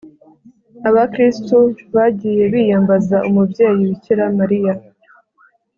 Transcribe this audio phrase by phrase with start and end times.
[0.89, 1.57] abakristu
[1.95, 4.73] bagiye biyambaza umubyeyi bikira mariya,